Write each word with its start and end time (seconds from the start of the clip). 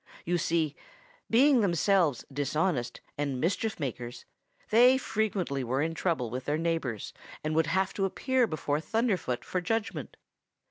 You 0.25 0.39
see, 0.39 0.75
being 1.29 1.61
themselves 1.61 2.25
dishonest 2.33 3.01
and 3.19 3.39
mischief 3.39 3.79
makers, 3.79 4.25
they 4.71 4.97
frequently 4.97 5.63
were 5.63 5.83
in 5.83 5.93
trouble 5.93 6.31
with 6.31 6.45
their 6.45 6.57
neighbors 6.57 7.13
and 7.43 7.53
would 7.55 7.67
have 7.67 7.93
to 7.93 8.05
appear 8.05 8.47
before 8.47 8.79
Thunderfoot 8.79 9.45
for 9.45 9.61
judgment. 9.61 10.17